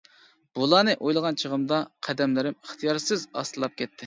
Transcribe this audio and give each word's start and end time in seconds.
بۇلارنى 0.59 0.95
ئويلىغان 1.01 1.37
چېغىمدا 1.41 1.79
قەدەملىرىم 2.09 2.59
ئىختىيارسىز 2.65 3.29
ئاستىلاپ 3.43 3.79
كەتتى. 3.85 3.99